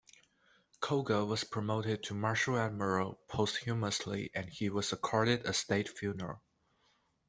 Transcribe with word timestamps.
Koga 0.79 1.23
was 1.25 1.43
promoted 1.43 2.01
to 2.05 2.15
Marshal 2.15 2.57
Admiral 2.57 3.19
posthumously 3.27 4.31
and 4.33 4.49
he 4.49 4.67
was 4.71 4.91
accorded 4.91 5.45
a 5.45 5.53
state 5.53 5.89
funeral. 5.89 6.41